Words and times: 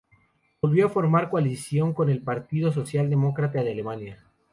Volvió 0.63 0.87
a 0.87 0.89
formar 0.89 1.29
coalición 1.29 1.93
con 1.93 2.09
el 2.09 2.23
Partido 2.23 2.71
Socialdemócrata 2.71 3.63
de 3.63 3.71
Alemania. 3.71 4.25